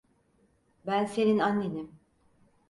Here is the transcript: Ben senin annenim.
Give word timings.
Ben 0.87 1.05
senin 1.05 1.39
annenim. 1.39 1.99